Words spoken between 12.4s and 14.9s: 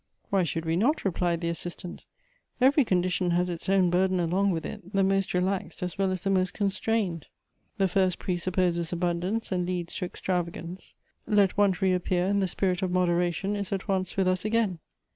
the spirit of moderation is at once with us again.